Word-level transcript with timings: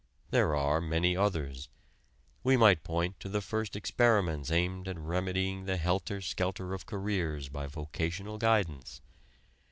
There 0.31 0.55
are 0.55 0.81
many 0.81 1.15
others. 1.15 1.69
We 2.43 2.57
might 2.57 2.81
point 2.83 3.19
to 3.19 3.29
the 3.29 3.39
first 3.39 3.75
experiments 3.75 4.49
aimed 4.49 4.87
at 4.87 4.97
remedying 4.97 5.65
the 5.65 5.77
helter 5.77 6.21
skelter 6.21 6.73
of 6.73 6.87
careers 6.87 7.49
by 7.49 7.67
vocational 7.67 8.39
guidance. 8.39 9.01